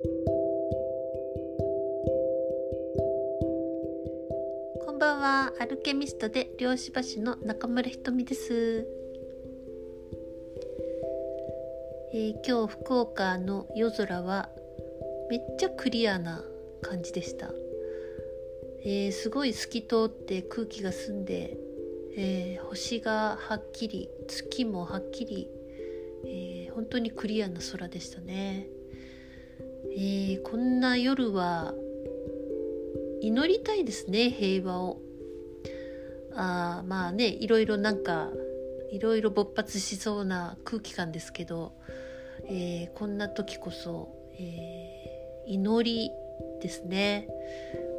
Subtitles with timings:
[0.00, 0.08] こ
[4.92, 5.52] んばんは。
[5.58, 8.86] アルケミストで漁師橋の中村ひとみです、
[12.14, 14.50] えー、今日福岡の夜空は
[15.30, 16.44] めっちゃクリアな
[16.80, 17.50] 感じでした、
[18.84, 21.56] えー、すごい透き通って空気が澄んで、
[22.16, 25.48] えー、星がはっきり月もはっきり、
[26.24, 28.68] え本当にクリアな空でしたね、
[30.00, 31.74] えこんな夜は
[33.20, 35.00] 祈りたいですね平和を。
[36.34, 38.30] あまあねいろいろなんか
[38.92, 41.72] いろいろ勃発しそうな空気感ですけど、
[42.44, 46.12] えー、こんな時こそ、えー、祈り
[46.62, 47.26] ですね。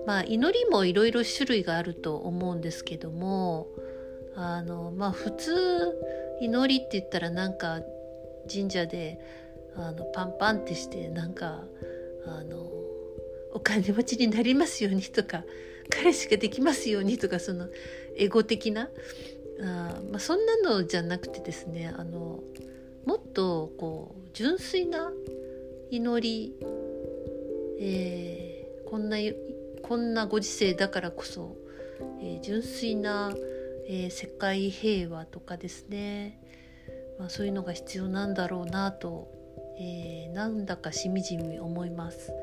[0.07, 3.67] まあ祈りもいろいろ種類があると思うんですけども
[4.37, 5.97] あのまあ普通
[6.39, 7.81] 祈りって言ったらなんか
[8.49, 9.19] 神社で
[9.75, 11.63] あのパンパンってしてなんか
[12.25, 12.57] あの
[13.53, 15.43] お金持ちになりますようにとか
[15.89, 17.67] 彼氏ができますようにとかその
[18.15, 18.89] エゴ的な
[19.61, 22.43] あ、まあ、そんなのじゃなくてですねあの
[23.05, 25.11] もっとこう純粋な
[25.89, 26.55] 祈り、
[27.79, 29.17] えー、こんな
[29.81, 31.55] こんなご時世だからこそ、
[32.21, 33.33] えー、純粋な、
[33.87, 36.39] えー、世界平和とかですね、
[37.17, 39.31] まあ、そういうのが必要なんだろうなと、
[39.79, 42.33] えー、なんだかしみじみ思います。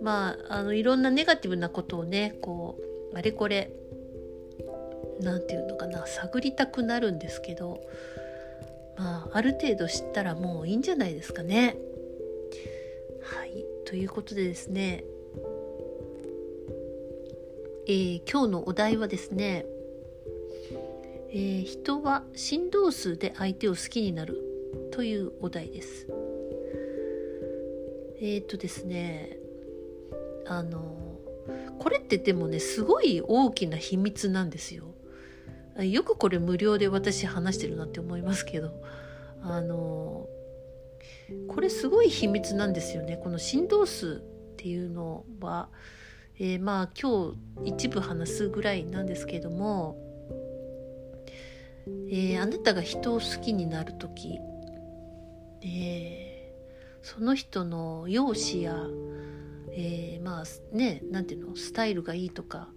[0.00, 2.78] まああのいろんなネガティブなことをねこ
[3.12, 3.72] うあれこれ
[5.20, 7.80] 何て言うのかな探りたくなるんですけど
[8.96, 11.76] まあある程度知ったらもういいんじゃないですかね。
[13.22, 15.04] はいということでですね、
[17.86, 19.66] えー、今日のお題はですね、
[21.30, 24.42] えー、人は振動数で相手を好きになる
[24.92, 26.06] というお題です。
[28.20, 29.36] えっ、ー、とですね
[30.46, 31.18] あの
[31.78, 34.94] これってでもねすごい大きな秘密なんですよ。
[35.78, 38.72] よくこれ無料で私話してるなって思いますけど。
[39.42, 40.28] あの
[41.48, 43.18] これすごい秘密なんですよね。
[43.18, 44.22] この振動数
[44.52, 45.68] っていうのは、
[46.38, 49.96] えー、まあ今日一部話すぐらいなんですけども、
[52.10, 54.38] えー、あなたが人を好きになる時、
[55.62, 56.27] えー、
[57.08, 58.86] その人の容姿や
[59.80, 62.68] えー、まあね何ていうのスタイルがいいとか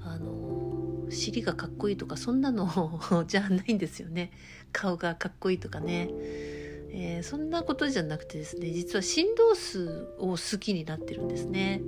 [0.00, 2.94] あの尻がかっこいいとかそんなの
[3.28, 4.30] じゃないんですよね
[4.72, 11.82] 顔がかっこいいとかね、えー、そんなことじゃなくてですね実は振動数を好きになってるんですね。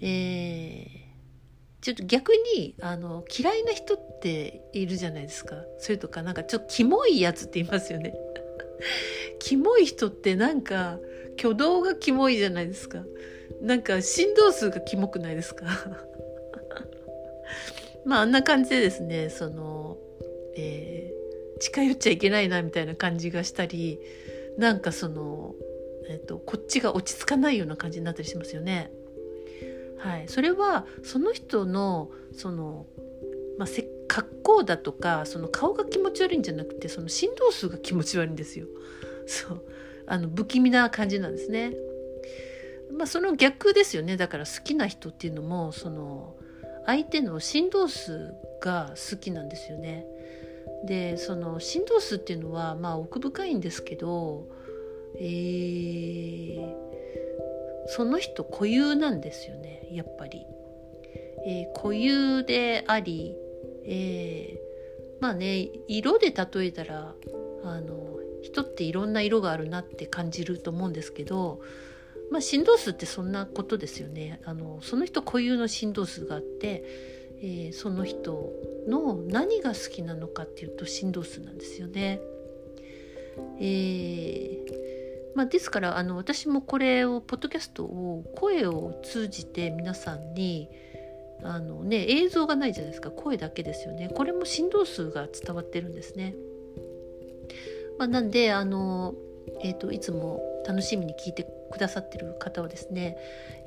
[0.00, 8.14] えー、ちょっと逆にあの嫌いな人っているじゃないですかそれとかなんかちょっとキモいやつっていますよね。
[9.38, 10.98] キモい人ってなんか
[11.38, 13.04] 挙動がキモいじゃないですか。
[13.60, 15.66] なんか振動数がキモくないですか。
[18.04, 19.96] まああんな感じでですねその、
[20.56, 24.00] えー、近寄っちゃいけないなみたいな感じがしたり
[24.58, 25.54] なんかその、
[26.08, 28.90] えーと、こっちが落ち着かないような感じになったりしますよね。
[29.98, 32.86] はい、それはその人のその、
[33.56, 33.66] まあ、
[34.12, 38.66] 格好だとかその顔が気持ち悪いんじゃなくてその振動数が気持ち悪いんですよ。
[39.26, 39.62] そう
[40.06, 41.72] あの不気味な感じなんですね。
[42.92, 46.36] まあその逆ですよねだから好きな人っていうのもその
[46.84, 50.04] 相手の振動数が好きなんですよね。
[50.84, 54.46] でその振動数っていうのはまあ奥深いんですけど、
[55.16, 56.74] えー、
[57.86, 60.44] その人固有なんですよねやっぱり。
[61.44, 63.36] えー、固有であり、
[63.84, 67.14] えー、まあね色で例えたら
[67.64, 71.60] あの人っていろんな色があるなって感じると思うんですけど、
[72.30, 74.40] まあ、振動数ってそんなことですよね。
[74.44, 76.84] あのその人固有の振動数があって、
[77.40, 78.52] えー、その人
[78.88, 82.20] の何が好きなのかっていうと振動数なんですよね。
[83.60, 84.82] えー
[85.34, 90.68] まあ、ですからあの私もこれをポッドキャストを声を通じて皆さんに
[91.42, 96.34] あのね映像がないじゃないですか声だけですよねこれも振動数が伝わってるんですね。
[97.98, 99.14] まあ、なんであの、
[99.62, 103.16] えーと、いつも楽しみに聞いてくださってる方はですね、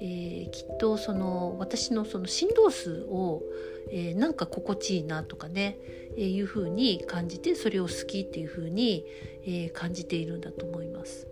[0.01, 3.43] えー、きっとその私のその振動数を、
[3.91, 5.77] えー、なんか心地いいなとかね、
[6.17, 9.05] えー、いうふうに感じてそれを好きっていうふうに、
[9.43, 11.27] えー、感じているんだと思います。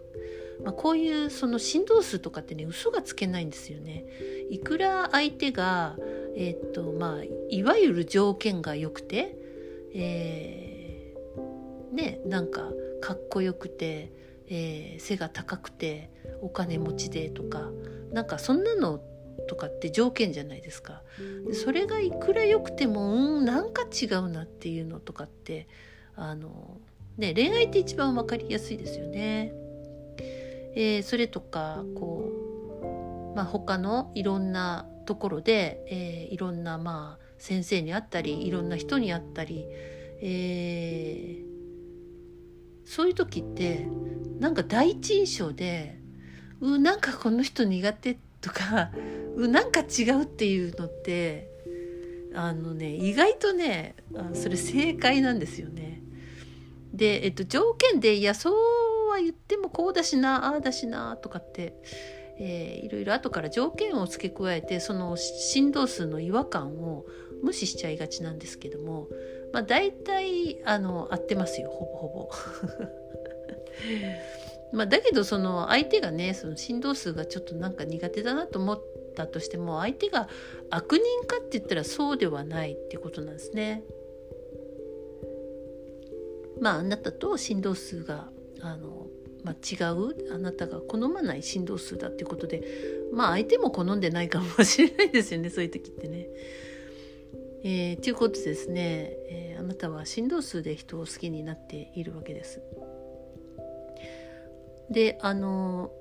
[0.64, 4.06] まあ、こういうその振動数とかってね嘘がつけないんですよね。
[4.50, 5.98] いくら相手が、
[6.36, 9.38] えー、っとまあ、いわゆる条件が良くて、
[9.94, 12.72] えー、ねなんか
[13.02, 14.12] かっこよくて、
[14.48, 16.10] えー、背が高くて
[16.42, 17.70] お金持ちでとか
[18.12, 19.02] なんかそんなの
[19.48, 21.02] とかって条件じゃないですか。
[21.52, 25.68] それがいくら良くてもうんなんか違うなっていうのとかって
[26.16, 26.80] あの、
[27.18, 29.54] ね、恋愛って一番分かりやすいですよね。
[30.76, 32.30] えー、それとかこ
[33.34, 39.66] う、まあ、他のいろんなところで、えー、いろんなまあ先生に会ったりいろんな人に会ったり、
[40.22, 43.88] えー、そういう時って
[44.40, 46.00] なんか第一印象で
[46.62, 48.92] 「うなんかこの人苦手」とか
[49.36, 51.50] 「うなんか違う」っていうのって
[52.34, 53.96] あのね意外とね
[54.34, 56.02] それ正解なんですよね。
[56.94, 58.54] で、えっと、条件で「いやそう
[59.14, 61.76] は言ってもこうだしなああだしな」とかって、
[62.40, 67.06] えー、いろいろ後から条件を付け加えてその振動数の違和感を
[67.44, 69.08] 無視しちゃいがちなんですけども
[69.52, 72.30] まあ大体あの合ってますよほぼほぼ。
[74.74, 78.84] まあだけどその相手がねその振動数がちょっとなんか苦手だなと思っ
[79.16, 80.28] たとしても相手が
[80.72, 83.84] 悪人かって言ったらそうではないっていうことなんですね。
[86.60, 88.32] まああなたと振動数が
[88.64, 89.08] あの、
[89.44, 92.64] まあ、違うあなたが好まない振動数だっていうことで
[93.12, 96.30] まあ相手も好んでないかもしれないですよね そういう時ってね。
[97.66, 102.62] えー、ということですね、えー、あなたは振動数で人を好きになっているわけです。
[104.90, 105.92] であの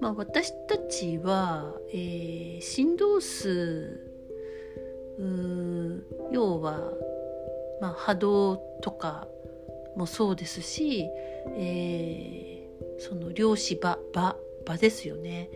[0.00, 4.06] まあ私たちは、えー、振動数
[6.30, 6.92] 要は、
[7.80, 9.28] まあ、波動とか
[9.96, 11.06] もそうですし、
[11.56, 15.48] えー、その量子場場場ですよね、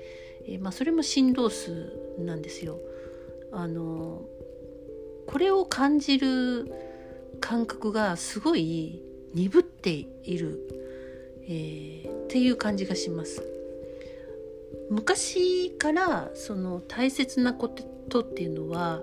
[0.47, 2.79] えーまあ、それも振動数なんですよ。
[3.53, 4.23] あの
[5.27, 6.71] これを感じる
[7.41, 9.03] 感覚がすごい
[9.35, 10.69] 鈍っている、
[11.47, 13.43] えー、っていう感じがします。
[14.91, 17.69] 昔からその大切なこ
[18.09, 19.03] とっていうのは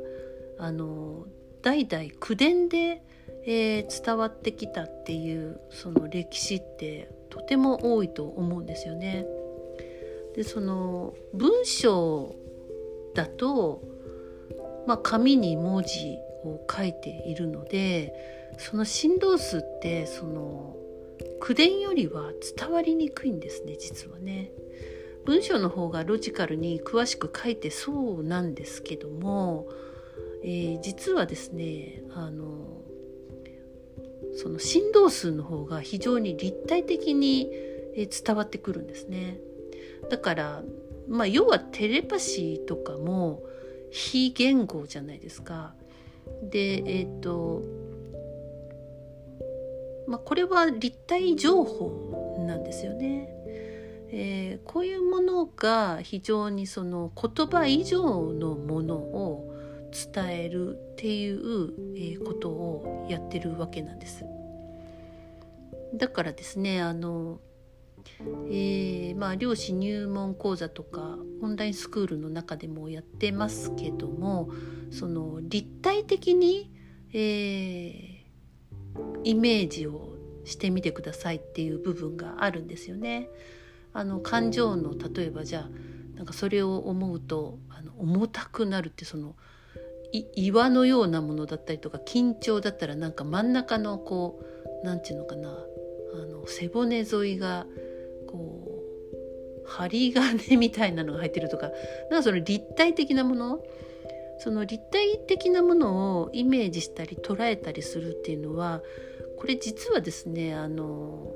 [0.58, 1.26] あの
[1.62, 3.02] 代々口伝で、
[3.46, 9.26] えー、伝わってきたっていうその歴史ってとても多いと思うんですよね。
[10.36, 12.36] でその文章
[13.14, 13.82] だと
[14.86, 18.14] まあ、紙に文字を書いているので
[18.58, 20.76] その振動数ってその
[21.40, 24.52] 口伝よりは伝わりにくいんですね実はね。
[25.24, 29.70] 文章の方がロジカルに詳しく書いてそうなんですけども、
[30.44, 32.82] えー、実はですねあの
[34.36, 37.50] その振動数の方が非常に立体的に
[37.96, 39.40] 伝わってくるんですね。
[40.10, 40.64] だから
[41.08, 43.44] まあ要はテレパシーとかも
[43.92, 45.74] 非言語じゃないですか。
[46.44, 47.62] でえっ、ー、と
[50.08, 53.30] まあこれは立体情報なんですよね。
[54.14, 59.51] えー、こういうものが非常にその言葉以上のものを
[60.14, 64.26] 伝えるっていう、え、ことをやってるわけなんです。
[65.94, 67.42] だからですねあの
[68.48, 74.50] えー、まあ漁師入門講座とかオンラインスクールの中でもやってますけども
[74.90, 76.72] その立体的に、
[77.14, 78.24] えー、
[79.24, 80.16] イメージを
[80.46, 83.30] してみてくださいっていう部分があるんですよね。
[83.94, 85.70] あの感情の例えばじゃあ
[86.16, 89.36] なんかそれを思うとあの重たくなるってその
[90.12, 95.50] 岩のようなものだったりとか緊張だったらなんか真ん中のこう何て言うのかな。
[96.14, 97.66] あの背骨沿いが
[98.28, 98.84] こ
[99.64, 101.70] う針金みたいなのが入ってるとか
[102.10, 103.64] なんかその立体的なもの？
[104.40, 108.82] その立体的なものをイメージしたり捉えたりするっていうのは
[109.38, 111.32] これ実はですねあの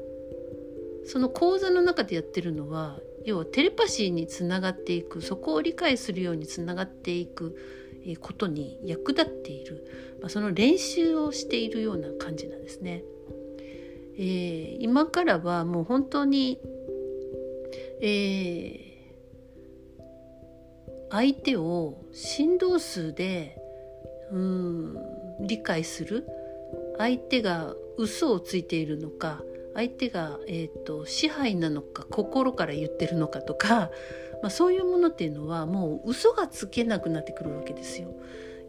[1.06, 7.56] その講座の中でやってるのは要はテレパシーにつながっていくそこを理解するようにつながっていく
[8.20, 13.04] ことに役立っている、まあ、その練習をしているような感じなんですね。
[14.18, 16.60] えー、今からはもう本当に
[18.02, 20.02] えー、
[21.10, 23.58] 相手を振動数で
[24.32, 24.96] うん
[25.42, 26.26] 理解する
[26.98, 29.42] 相手が嘘をついているのか
[29.74, 33.92] 相手が、えーと、支配なのか心から言ってるのかとか、
[34.42, 38.14] まあ、そういうものっていうのはもう嘘がつけなくなってくるわけですよ。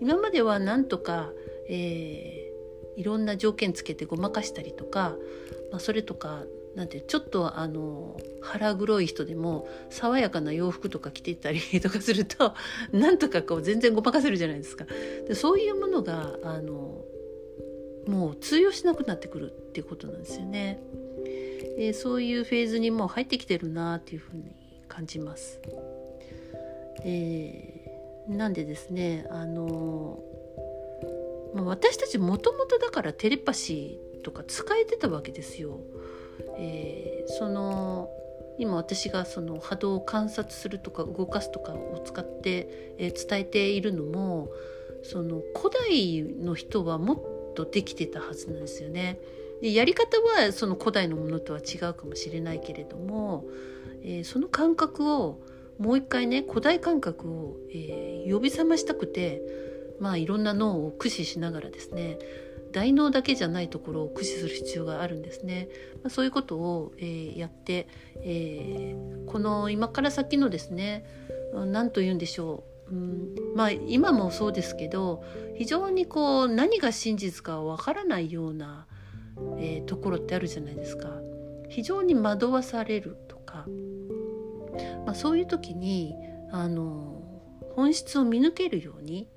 [0.00, 1.30] 今まではなんとか、
[1.68, 5.16] えー、いろんな条件つけてごまかしたりとか、
[5.70, 6.44] まあ、それとか
[6.74, 12.54] なんてちょっとあの腹黒い人でも爽やかな洋服とか着ていたり とかすると
[12.92, 14.86] なんとかこう全然ごまかせるじゃないですか。
[15.26, 17.04] でそういうものがあの
[18.06, 20.80] もう通用しなくなってくるっていうことなんですよね。
[21.78, 24.44] えー、そういうフェーズにもう入ってきてるなっていうふうに
[24.96, 25.60] 感じます。
[27.04, 30.18] えー、なんでですねあの
[31.54, 35.80] まあ、私たちもともとだからテレパシーとか使えてたわけですよ。
[36.58, 38.10] えー、その
[38.58, 44.48] 今私がその波動を観察するとか動かすとかを使って、えー、伝えているのも
[45.02, 49.18] その古代の人はもっとできてたはずなんですよね。
[49.62, 53.46] でやり方はその古代のものとは違うかもしれないけれども、
[54.02, 55.40] えー、その感覚を
[55.78, 59.42] もう一回ね古代感覚を、えー、呼び覚ましたくて
[60.00, 62.18] まあいろんな脳を駆使しながらですね
[62.72, 65.68] 大脳だけじゃないところを駆使する必要があるんですね。
[66.02, 71.06] まあ、そういうことを、えー、やって、えー、この今から先のですね
[71.54, 75.24] 何と言うんでしょう、うん、まあ今もそうですけど
[75.56, 78.86] 非常にこう何が真実かわからないような、
[79.58, 81.08] えー、ところってあるじゃないですか。
[81.68, 83.66] 非常に惑わされるとか、
[85.04, 86.14] まあ、そういう時に
[86.50, 87.22] あの
[87.74, 89.28] 本質を見抜けるように、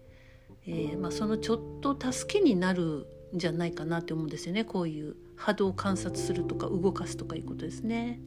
[0.65, 8.20] えーまあ、そのちょっと助けになるんじゃないかなって思うんですよねこういう波動を観察するとか動かすとかいうことですね。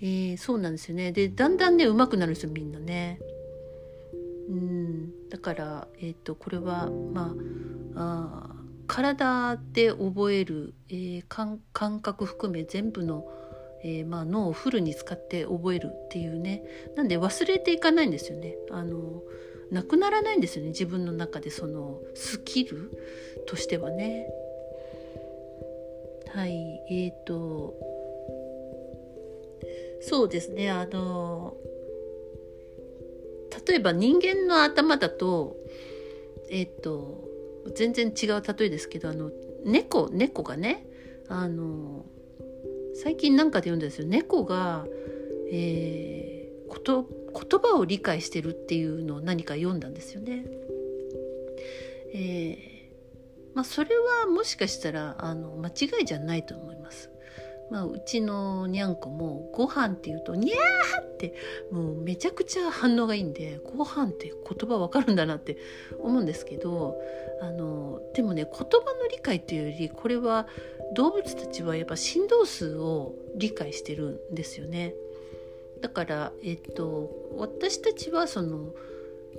[0.00, 3.18] えー、そうなんですよねでだんだんね上手くなるんですよみんなね。
[4.48, 7.34] うんだから、えーと、これはま
[7.94, 8.61] ああ
[8.92, 13.24] 体で覚える、えー、感感覚含め全部の、
[13.82, 16.62] えー、まあ、脳をフルに使って覚えるっていうね
[16.94, 18.54] なんで忘れていかないんですよね。
[18.70, 19.22] あの
[19.70, 22.90] なくならないんですよね自分の中でそのスキル
[23.46, 24.28] としてはね。
[26.34, 26.52] はい
[26.90, 27.74] えーと
[30.02, 31.56] そうですねあの
[33.66, 35.56] 例えば人間の頭だと
[36.50, 37.31] えっ、ー、と
[37.74, 39.30] 全然違う例えですけどあの
[39.64, 40.86] 猫猫がね
[41.28, 42.04] あの
[42.94, 44.86] 最近なんかで読んだんですよ猫が、
[45.50, 50.44] えー、こと言葉を理解してるっていうのを何か読んだんですよね。
[52.14, 52.56] えー、
[53.54, 57.11] まあ、それはもしかしたらあの間違いじゃないと思います。
[57.70, 61.34] まあ、うちのにゃんこもご飯って言うと「にゃー!」って
[61.70, 65.56] もうめちゃくちゃ反応がいいんでご飯って言葉わかるんだなって
[65.98, 67.00] 思うんですけど
[67.40, 70.46] あのでもね言葉の理解っていうよりこれは
[70.94, 74.94] 動物たちはやっぱ振動数を理解してるんですよね。
[75.80, 78.72] だから、えっと、私たちはその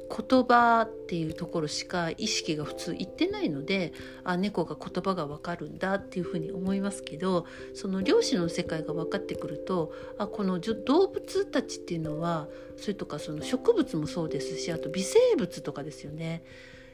[0.10, 3.94] 言葉っていうところしか意識が普通いってないので
[4.24, 16.44] あ猫が言葉が分かるんだっていうふうに思いますけどその漁師の世界が分かってくるとあこの動物たちっていうのはそれとかその植物もそうですしあと微生物とかですよね、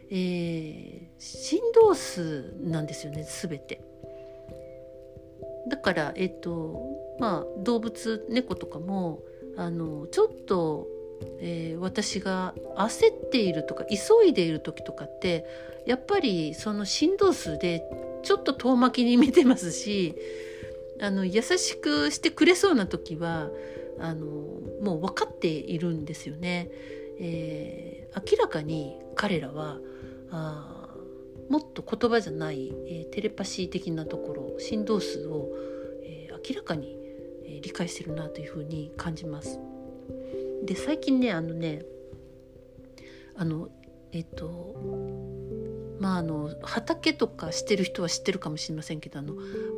[0.10, 3.82] えー、振動数なんですよね全て。
[5.68, 6.82] だからえっと
[7.20, 9.22] まあ動物猫とかも
[9.60, 10.88] あのちょっと、
[11.40, 15.46] えー、私が焦っているとか急いでいる時とかって
[15.86, 17.84] やっぱりその振動数で
[18.24, 20.16] ちょっと遠巻きに見てますし
[21.02, 23.50] あの優しくしてくれそうな時は
[24.00, 24.26] あの
[24.82, 26.70] もう分かっているんですよね。
[27.22, 29.80] えー、明らかに彼らは
[30.32, 30.96] あ
[31.50, 35.50] もっと言葉じゃない、えー、テレパシー的なところ振動数を、
[36.04, 37.00] えー、明らかに
[37.50, 39.60] え理解してるなというふうに感じます。
[40.66, 41.84] で最近ねあのね
[43.36, 43.70] あの
[44.12, 44.76] えっと
[46.00, 49.36] まああの畑とかしてる人は知ってるかもしれませんけどあの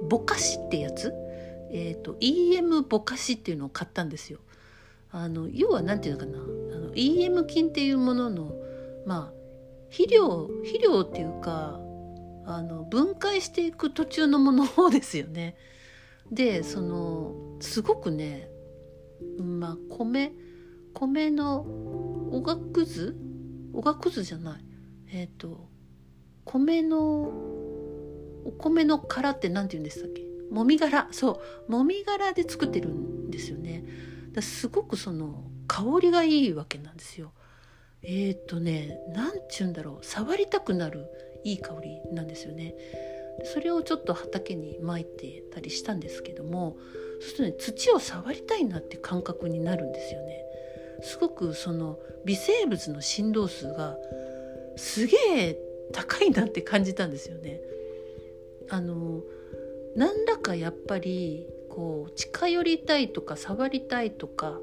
[0.08, 1.14] ぼかしってやつ、
[1.72, 4.40] えっと EM ぼかしっていうのを買ったんですよ。
[5.12, 6.40] あの要は何て言うのかな？
[6.40, 8.54] あの EM 菌っていうものの
[9.06, 9.42] まあ
[9.90, 11.80] 肥料肥料っていうか
[12.46, 15.56] あの分解していく途中のものですよね。
[16.32, 18.50] でそのすごくね
[19.38, 20.32] まあ米
[20.94, 21.62] 米の
[22.32, 23.18] おがくず？
[23.74, 24.66] おがくずじゃない。
[25.12, 25.70] えっ、ー、と
[26.46, 27.24] 米の
[28.44, 30.24] お米の殻って何て言うんでしたっけ？
[30.52, 31.08] もみ殻。
[31.12, 31.72] そう。
[31.72, 33.86] もみ殻で作ってるんですよね。
[34.32, 37.32] だすごくその香りがいいわけなんですよ。
[38.02, 40.06] えっ、ー、とね何て言うんだろう。
[40.06, 41.06] 触りたくなる
[41.44, 42.76] いい香りなんですよね。
[43.44, 46.78] それをちょっと畑にまいてたりしたんですけども
[47.22, 50.44] そうするとね土を触りたいなって感覚になるんですよね。
[51.02, 53.98] すごくその微生物の振動数が
[54.76, 55.58] すげえ
[55.92, 57.60] 高いなって感じたんですよね。
[58.70, 59.24] あの
[59.96, 64.60] 何らかやっぱりこう近寄りたいとか触りたいとか、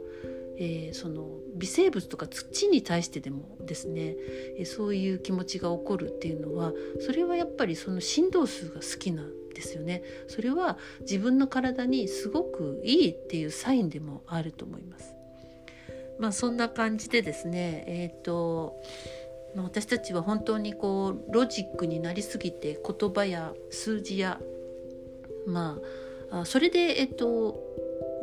[0.59, 4.17] えー、その微生物とか土に対してでもですね、
[4.59, 10.03] えー、そういう気持ちが起こるっていうのはそれはやっぱりその振動数が好きなんですよね。
[10.29, 15.18] それは自分の体にすごくいいっていうサインでもあると思います。
[16.19, 18.81] まあそんな感じでですねえ、ー、と
[19.57, 24.41] 私たちは本当にこうロジックになりすぎて言葉や数字や
[25.47, 25.79] ま
[26.31, 27.61] あそれでえっと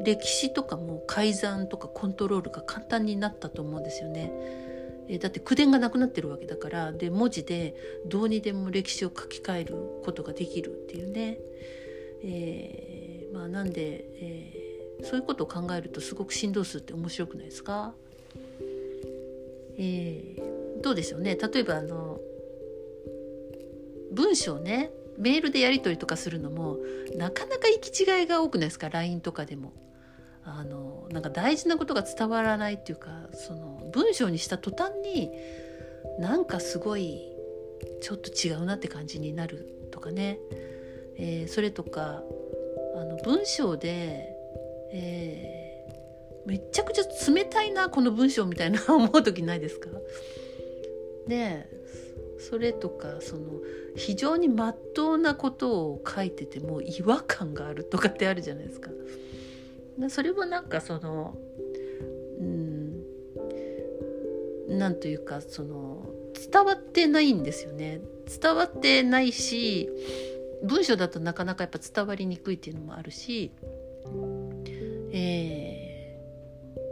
[0.03, 4.31] 歴史とかも改ざんとかコントロールが簡単になったと思うんですよね。
[5.07, 7.75] えだって口伝がなくなってるわけだからで文字で
[8.07, 11.37] どうにでも歴史を書き換えることができるっていうね、
[12.23, 14.64] えー、まあなんで、えー、
[15.03, 17.93] そういうことを考えるとすごく振動数って面白くないですか、
[19.77, 21.35] えー、どうでしょうね。
[21.35, 22.19] 例えばあの
[24.11, 26.77] 文章ねメールでやり取りとかするのも
[27.15, 29.73] なかなか行き違いが多くないですか？LINE とかでも。
[30.47, 35.31] あのなんか大事なことが伝わらないっていうかその文章にした途端に
[36.19, 37.19] なんかすごい
[37.99, 40.37] ちょっと違うなって感じになるとかね、
[41.17, 42.21] えー、それとか
[42.95, 44.34] あの文章で、
[44.97, 49.89] えー、めちゃくちゃ冷たいなこの文章みたいな 思う時ないですか？
[51.27, 51.67] で
[52.39, 53.61] それとかその
[53.95, 58.91] 非常にまっとうなことを書いてても違和感があるとかってあるじゃないですか。
[60.09, 61.37] それもなんかその
[62.39, 63.03] うん
[64.67, 66.09] なんというかその
[66.51, 68.01] 伝わってないんですよね
[68.41, 69.89] 伝わってないし
[70.63, 73.51] 文章だとなかなかやっぱ伝わりにくいっていうのもあるし、
[75.17, 76.19] え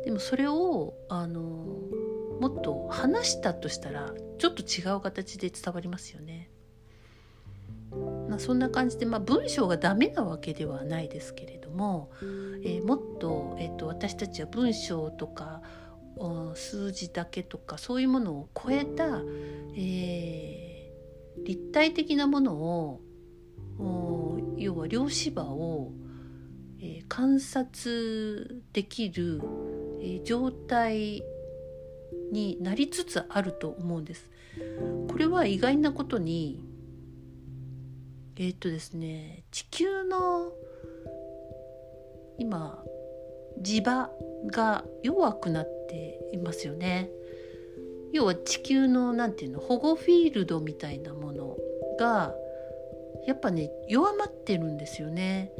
[0.01, 1.41] ー、でもそれをあの
[2.39, 6.49] もっと話したとしたらちょっと違う形で伝わりますよね。
[8.29, 15.61] まあ、そんな感じで、まあ、文章がダメなわけではないですけれども、えー、もっと,、えーと、私たちは文章とか
[16.55, 19.21] 数字だけとかそういうものを超えた、
[19.75, 23.01] えー、立体的なものを
[24.57, 25.91] 要は量子場を、
[26.83, 29.41] えー、観察できる、
[30.01, 31.23] えー、状態
[32.33, 34.29] になりつつあると思うんです。
[35.09, 36.61] これは意外なことに
[38.35, 40.51] えっ、とですね地球の
[42.37, 42.83] 今
[43.61, 44.09] 磁場
[44.47, 47.09] が弱くなっていますよね。
[48.11, 51.57] 要は地球の何て言うの保護フィールドみたいなもの
[51.97, 52.35] が
[53.25, 55.51] やっぱね弱まってるんですよね。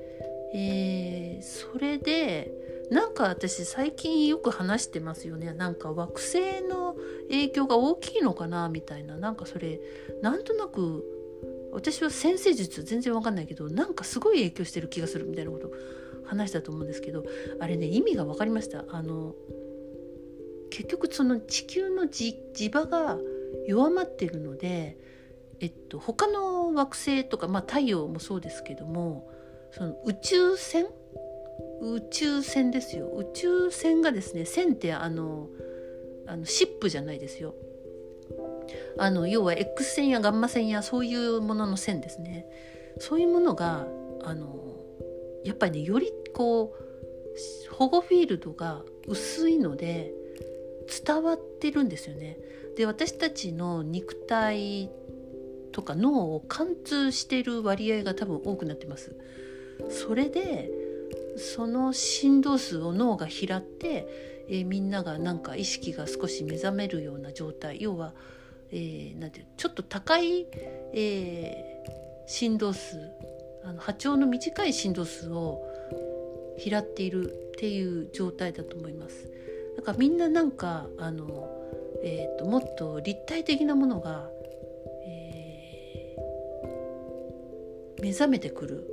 [0.54, 2.52] えー、それで
[2.92, 5.54] なんか私最近よく話してますよね。
[5.54, 6.96] なんか惑星の
[7.30, 9.18] 影響が大きいのかなみたいな。
[9.18, 9.80] なんかそれ
[10.22, 11.04] なんとなく
[11.72, 15.72] 私は先生術全然わかんないけどなんかすごい影響してる気がするみたいなこと
[16.26, 17.26] 話したと思うんですけど
[17.60, 18.86] あれね意味が分かりました。
[18.90, 19.34] あの
[20.70, 23.20] 結局その地球の磁場が
[23.68, 24.98] 弱まってるので、
[25.60, 29.30] えっと、他の惑星とか、まあ、太陽もそうですけども
[29.76, 30.86] その宇宙船？
[31.82, 35.50] 宇宙船ですよ宇宙船がですね船ってあの
[36.26, 37.56] あのシップじゃないですよ
[38.98, 42.46] あの要は X 線やガンマ線やそういうものの線ですね
[43.00, 43.88] そういうものが
[44.24, 44.78] あの
[45.44, 50.14] やっぱりねよりこう保護フィールドが薄いので
[51.06, 52.38] 伝わってるんですよね。
[52.78, 54.90] で私たちの肉体
[55.72, 59.16] とか脳を貫通している割合が多分多くなってます。
[59.90, 60.70] それで
[61.38, 64.08] その振動数を脳が拾って、
[64.50, 68.14] えー、みんながなんか意識が少し目覚めるような状態要は、
[68.72, 70.46] えー、なんてちょっと高い、
[70.94, 72.98] えー、振動数
[73.64, 75.62] あの波長の短い振動数を
[76.60, 79.32] 拾っているっていう状態だと思います。
[79.78, 81.50] だからみんななんかあの、
[82.04, 84.30] えーと、もっと立体的なものが、
[85.08, 88.93] えー、目覚めてくる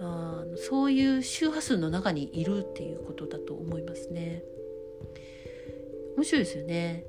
[0.00, 4.42] あそういう周波数の中にいるっていうことだと思いますね。
[6.16, 7.06] 面白いですよね。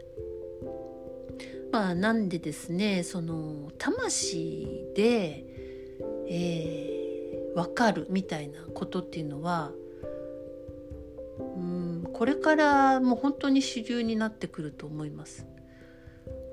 [1.71, 5.45] まあなんでですねその魂で
[6.28, 9.71] えー、分かるみたいなことっていうのは
[11.58, 15.48] うんこれからもう本当に主流になってくると思います。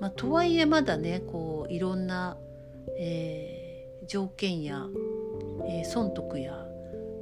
[0.00, 2.36] まあ、とはいえまだねこういろんな、
[2.98, 4.86] えー、条件や、
[5.66, 6.66] えー、損得や、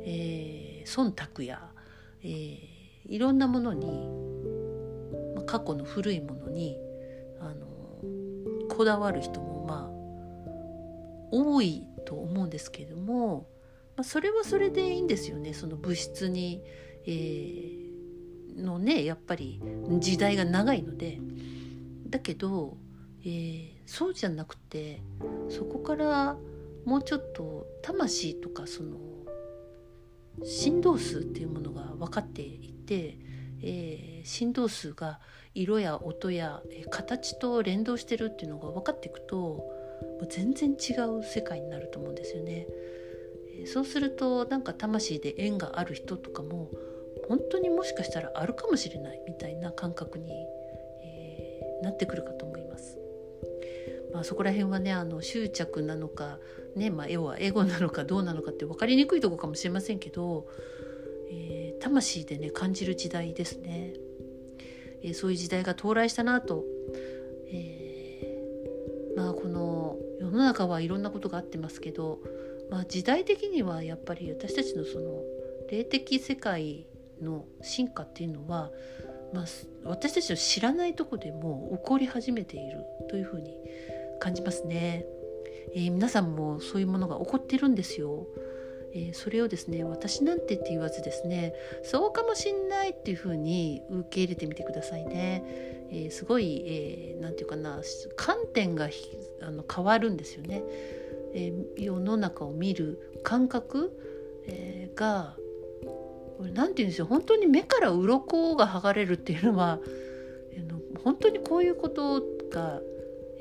[0.05, 1.71] えー、忖度や、
[2.23, 2.61] えー、
[3.07, 4.09] いろんなものに、
[5.35, 6.79] まあ、過去の古いものに
[7.41, 7.67] あの
[8.69, 9.91] こだわる人もまあ
[11.31, 13.49] 多いと思うんですけれども、
[13.97, 15.55] まあ、それはそれでいいんですよね。
[15.55, 16.63] その物質に、
[17.07, 19.61] えー、のねやっぱり
[19.99, 21.21] 時代が長いので。
[22.11, 22.77] だけど、
[23.25, 25.01] えー、そうじゃなくて
[25.49, 26.37] そこから
[26.85, 28.99] もうちょっと魂とかその
[30.45, 33.19] 振動数っていうものが分かっていて、
[33.63, 35.21] えー、振動数が
[35.55, 42.67] 色や音や形と連動してるっていうのが分かっていくともう全然違う世界になると思うんですよね。
[43.67, 46.71] そうするとなんか魂で縁がある人とかも
[47.29, 50.33] 本当にもしかしたらあるかもしれないみたいな感覚に、
[51.03, 52.99] えー、なってくるかと思います。
[54.13, 56.39] まあ、そこら辺はねあの執着なのか、
[56.77, 60.47] ねまあ、要はエゴなのかどうなのかって分かりにくいとこかもしれませんけど、
[61.31, 63.95] えー、魂でね感じる時代ですね、
[65.03, 66.65] えー、そういう時代が到来したなと、
[67.53, 72.21] えー、まあこの世の中はいろんなことがあってますけど、
[72.71, 75.23] まあ、時代的にはやっぱり私たちのその
[75.71, 76.87] 霊的世界
[77.23, 78.71] の進化っていうのは、
[79.33, 79.45] まあ、
[79.85, 83.57] 私たちの知らないとこでも起こり始めているというふうに
[84.21, 85.07] 感じますね、
[85.75, 88.27] えー、皆さんもそういうものが起こってるんですよ。
[88.93, 95.45] えー、それをですね私なんてって言わずですねそうかもしんないっていうふうに受け入れてみてくださいね。
[95.93, 97.81] えー、すごい、えー、なんていうかな
[98.17, 98.89] 観点が
[99.43, 100.63] あの変わるんですよね。
[101.33, 103.93] えー、世の中を見る感覚、
[104.47, 105.37] えー、が
[106.39, 109.79] これ何て言うんでしょう本当に目から鱗が剥がれるっていうのは
[111.05, 112.81] 本当にこういうことが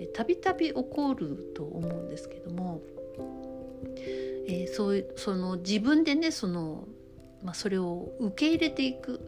[0.07, 2.81] たびたび起こると思うんですけども、
[4.47, 6.87] えー、そういうその自分でねその、
[7.43, 9.19] まあ、それを受け入れていく、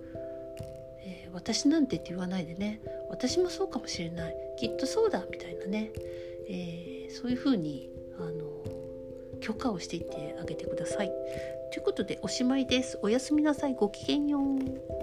[1.06, 5.92] えー、私なんてって言わないでね私もそうかもしれないきっとそうだみたいなね、
[6.48, 11.12] えー、そういうふうにあの許可をしていってあげてください。
[11.72, 13.00] ということでおしまいです。
[13.02, 13.74] おやすみなさい。
[13.74, 15.01] ごきげんよう。